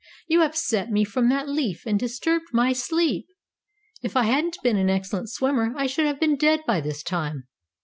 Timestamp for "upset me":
0.41-1.03